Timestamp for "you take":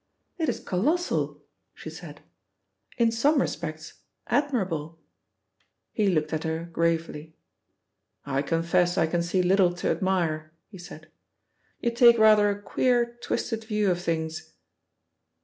11.81-12.17